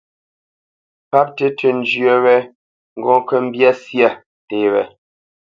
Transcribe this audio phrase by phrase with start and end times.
[1.09, 2.35] Páp tí tʉ̄ njyə́ wé
[2.99, 4.09] ŋgɔ́ kə́ mbyá syâ
[4.43, 4.83] nté wé.